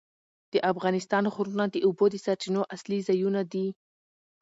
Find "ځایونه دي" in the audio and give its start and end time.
3.07-3.67